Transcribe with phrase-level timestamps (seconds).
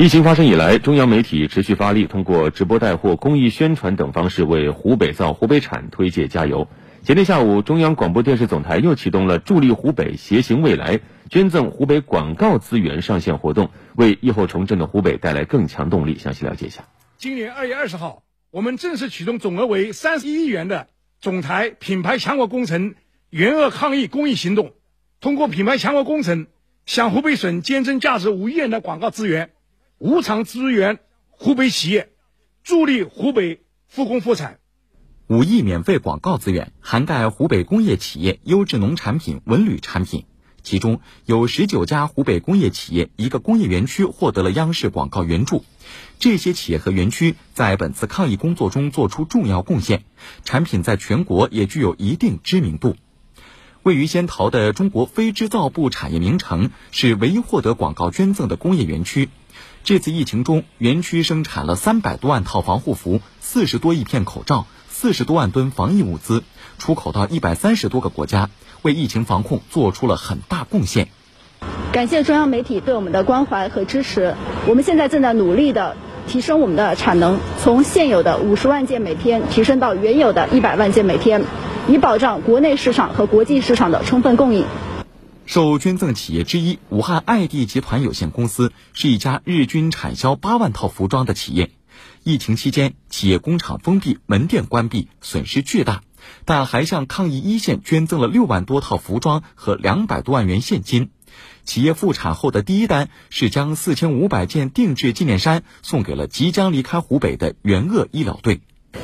[0.00, 6.68] 疫情发生以来，中央媒体持续发力，通过直播带货、公益宣传等方式为湖北造、湖北产推介加油。
[7.02, 16.16] 前天下午，中央广播电视总台又启动了“助力湖北，携行未来”捐赠湖北广告资源上线活动，为疫后重振的湖北带来更强动力。
[16.16, 16.84] 详细了解一下。
[17.18, 20.86] 今年二月二十号，我们正式启动总额为三十一亿元的
[21.20, 22.94] 总台品牌强国工程
[23.28, 24.72] 援鄂抗疫公益行动，
[25.20, 26.46] 通过品牌强国工程，
[26.86, 29.50] 向湖北省捐赠价值五亿元的广告资源。
[30.00, 30.98] 无偿支援
[31.28, 32.08] 湖北企业，
[32.64, 34.58] 助力湖北复工复产。
[35.26, 40.24] 五亿免费广告资源涵盖湖北工业企业优质农产品、文旅产品，
[40.62, 45.66] 其中有十九家湖北工业企业、一个工业园区获得了央视广告援助。
[46.18, 50.04] 这些企业和园区在本次抗疫工作中做出重要贡献，
[50.44, 52.96] 产品在全国也具有一定知名度。
[53.82, 59.28] 位于仙桃的中国非织造部产业名城是唯一获得广告捐赠的工业园区。
[59.82, 66.44] 这次疫情中，园区生产了三百多万套防护服、四十多亿片口罩、四十多万吨防疫物资，
[66.78, 68.50] 出口到一百三十多个国家，
[68.82, 71.08] 为疫情防控做出了很大贡献。
[71.92, 74.34] 感谢中央媒体对我们的关怀和支持，
[74.68, 75.96] 我们现在正在努力的
[76.28, 81.42] 提升我们的产能，从现有的五十万件每天提升到原有的一百万件每天，
[81.88, 84.64] 以保障国内市场和国际市场的充分供应。
[85.50, 91.72] 受捐赠企业之一武汉爱地集团有限公司是一家日均产销八万套服装的企业。
[92.22, 96.02] 疫情期间，企业工厂封闭，门店关闭，损失巨大，
[96.44, 101.10] 但还向抗疫一线捐赠了六万多套服装和两百多万元现金。
[101.64, 108.60] 企业复产后的第一单是将四千五百件定制纪念衫送给了即将离开湖北的援鄂医疗队。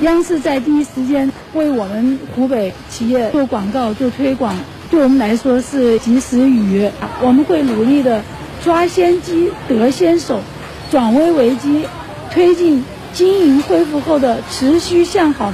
[0.00, 4.56] 央视在第一时间为我们湖北企业做广告、做推广。
[4.90, 6.88] 对我们来说是及时雨，
[7.20, 8.22] 我们会努力的
[8.62, 10.40] 抓先机得先手，
[10.90, 11.86] 转危为机，
[12.30, 15.52] 推进经营恢复后的持续向好。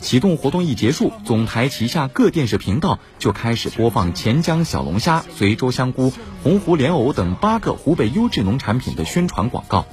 [0.00, 9.86] 启动活动一结束，总台旗下各电视频道就开始播放钱江小龙虾、随州香菇、洪湖莲藕等八个湖北优质农产品的宣传广告。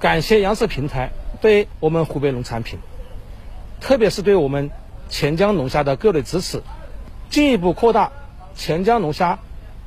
[0.00, 2.80] 感谢央视平台对我们湖北农产品，
[3.82, 4.70] 特别是对我们
[5.08, 6.62] 钱江龙虾的各类支持，
[7.30, 8.12] 进一步扩大。
[8.54, 9.40] 钱江龙虾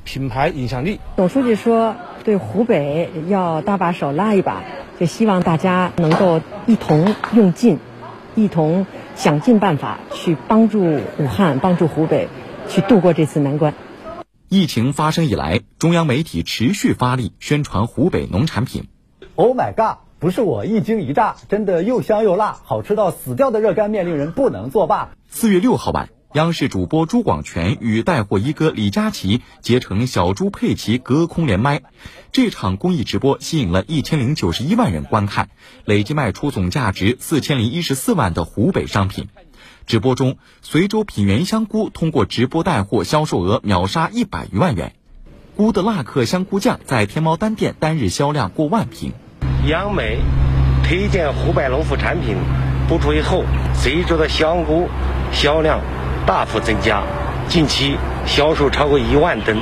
[0.04, 1.00] 品牌影响力。
[1.16, 4.62] 总书记说：“对湖北要搭把手拉一把，
[5.00, 7.78] 就希望大家能够一同用劲，
[8.34, 10.82] 一同想尽办法去帮助
[11.18, 12.28] 武汉、帮助湖北，
[12.68, 13.72] 去度过这次难关。”
[14.50, 18.88] 疫情发生以来，中央媒体持续发力宣传湖北农产品。
[19.36, 20.05] Oh my god！
[20.18, 25.10] 不是我一惊一乍，真的又香又辣，好吃到死掉的热干面令人不能作罢。
[25.28, 26.08] 四月六号晚。
[26.32, 31.82] 央视主播朱广权与带货一哥李佳琦结成小猪佩奇隔空连麦，
[32.32, 35.48] 这场公益直播吸引了一千零九十一万人观看，
[35.84, 39.28] 累计卖出总价值四千零一十四万的湖北商品。
[39.86, 44.94] 直播中，随州品源香菇通过直播带货销售额秒杀一百余万元，
[45.56, 49.12] 菇的辣克香菇酱在天猫单店单日销量过万瓶。
[49.66, 50.20] 央媒
[50.82, 52.36] 推荐湖北农副产品
[52.88, 53.44] 播出以后，
[53.74, 54.88] 随着的香菇
[55.32, 55.80] 销量。
[56.26, 57.04] 大幅增加，
[57.48, 57.96] 近期
[58.26, 59.58] 销售超过一万吨，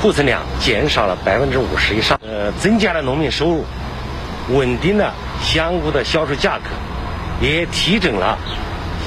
[0.00, 3.62] 库存量减少了百分之五十以上，呃，增加了农民收入，
[4.48, 6.70] 稳定了香菇的销售价格，
[7.46, 8.38] 也提振了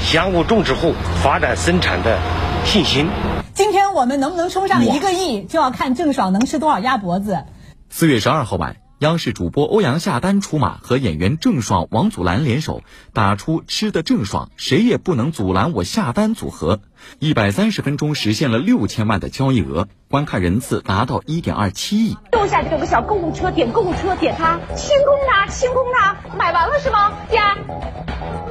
[0.04, 2.20] 香菇种植户发展生产的
[2.66, 3.08] 信心。
[3.56, 7.46] 今天我们能不能冲上一个亿，就要看郑爽能吃多少鸭脖子。
[7.90, 8.81] 四月十二号晚。
[9.02, 16.82] 央视主播欧阳夏丹出马，和演员郑爽、王祖蓝联手，打出“吃的郑爽，谁也不能阻拦我夏丹”组合，
[17.18, 22.16] 一百三十分钟实现了六千万的交易额，观看人次达到一点二七亿。
[22.34, 27.14] 右下角有个小购物车，点购物车，点它，清空它，清空它，买完了是吗？
[27.32, 27.56] 加，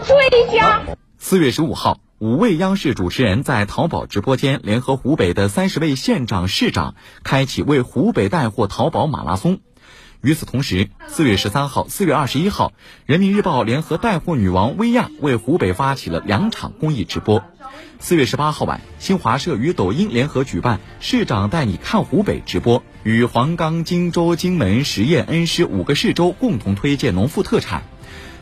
[0.05, 0.83] 追加。
[1.16, 9.60] 四月十五号，五位央视主持人在淘宝直播间联合湖北的三十位县长、市长，开启为湖北带货淘宝马拉松。
[10.22, 12.74] 与此同时，四月十三号、四月二十一号，
[13.06, 17.42] 人民日报联合带货女王薇娅为湖北发起了两场公益直播。
[18.00, 27.83] 四月十八号晚，新华社与抖音联合举办“市长带你看湖北”直播，与黄冈、荆州、荆门、十堰、恩施五个市州共同推介农副特产。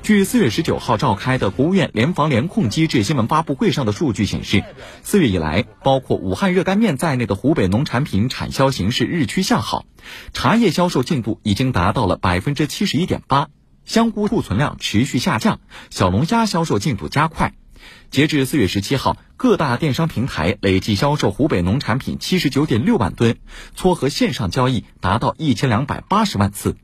[0.03, 4.65] 据四月十九号召开的国务院联防联控机制新闻发布会上的数据显示，
[5.03, 9.85] 四月以来，包括武汉热干面在内的湖北农产品产销形势日趋向好，
[10.33, 13.49] 茶叶销售进度已经达到了百分之七十一点八，
[13.85, 15.61] 香菇库存量持续下降，
[15.91, 17.53] 小龙虾销售进度加快。
[18.11, 23.37] 截至四月十七号，各大电商平台累计销售湖北农产品七十九点六万吨，
[23.75, 26.77] 撮合线上交易达到一千两百八十万次。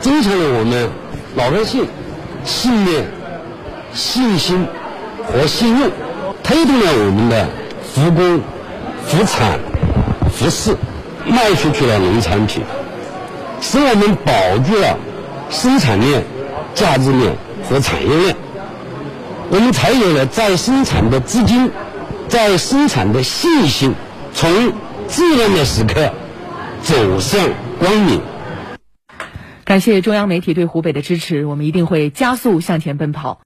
[0.00, 0.90] 增强了我们
[1.36, 1.86] 老百姓
[2.46, 3.04] 信念、
[3.92, 4.66] 信心
[5.22, 5.90] 和信用，
[6.42, 7.46] 推动了我们的
[7.92, 8.40] 复工、
[9.06, 9.60] 复产、
[10.32, 10.74] 复市，
[11.26, 12.62] 卖出去了农产品，
[13.60, 14.32] 使我们保
[14.66, 14.96] 住了
[15.50, 16.24] 生产链、
[16.74, 17.36] 价值链
[17.68, 18.34] 和产业链，
[19.50, 21.70] 我们才有了再生产的资金、
[22.28, 23.94] 再生产的信心，
[24.32, 24.72] 从
[25.06, 26.10] 质量的时刻
[26.82, 27.46] 走向
[27.78, 28.22] 光明。
[29.66, 33.34] 感谢中央媒体对湖北的支持，我们一定会加速向前奔跑。